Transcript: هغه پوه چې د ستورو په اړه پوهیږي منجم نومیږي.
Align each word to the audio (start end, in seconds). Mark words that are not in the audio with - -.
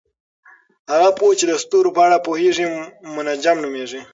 هغه 0.91 1.09
پوه 1.17 1.33
چې 1.39 1.45
د 1.47 1.53
ستورو 1.63 1.89
په 1.95 2.01
اړه 2.07 2.17
پوهیږي 2.25 2.65
منجم 3.15 3.57
نومیږي. 3.63 4.01